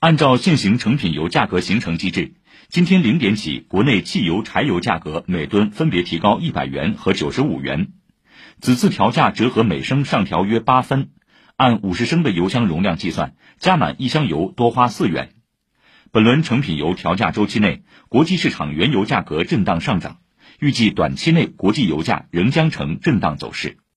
[0.00, 2.34] 按照现行成品油价格形成机制
[2.68, 7.88] 今天零点起国内汽油柴油价格每吨分别提高一百元和九十五元。
[8.60, 11.10] 此次调价折合每升上调约八分
[11.56, 15.30] 按五十升的油箱容量计算加满一箱油多花四元。
[16.12, 20.18] 本轮成品油调价周期内国际市场原油价格震荡上涨
[20.60, 23.78] 预计短期内国际油价仍将呈震荡走势。